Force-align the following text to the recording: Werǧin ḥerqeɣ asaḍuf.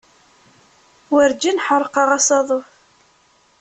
Werǧin 1.13 1.57
ḥerqeɣ 1.65 2.09
asaḍuf. 2.17 2.67